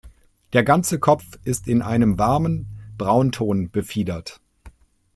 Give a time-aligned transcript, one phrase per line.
[0.53, 2.65] Der ganze Kopf ist in einem warmen
[2.97, 4.41] Braunton befiedert.